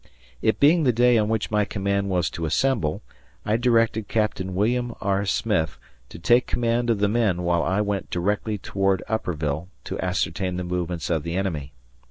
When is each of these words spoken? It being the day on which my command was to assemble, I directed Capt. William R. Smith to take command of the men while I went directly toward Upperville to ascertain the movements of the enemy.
It 0.41 0.59
being 0.59 0.81
the 0.81 0.91
day 0.91 1.19
on 1.19 1.29
which 1.29 1.51
my 1.51 1.63
command 1.63 2.09
was 2.09 2.31
to 2.31 2.47
assemble, 2.47 3.03
I 3.45 3.55
directed 3.55 4.07
Capt. 4.07 4.41
William 4.41 4.95
R. 4.99 5.27
Smith 5.27 5.77
to 6.09 6.17
take 6.17 6.47
command 6.47 6.89
of 6.89 6.97
the 6.97 7.07
men 7.07 7.43
while 7.43 7.61
I 7.61 7.81
went 7.81 8.09
directly 8.09 8.57
toward 8.57 9.03
Upperville 9.07 9.69
to 9.83 9.99
ascertain 9.99 10.57
the 10.57 10.63
movements 10.63 11.11
of 11.11 11.21
the 11.21 11.35
enemy. 11.35 11.73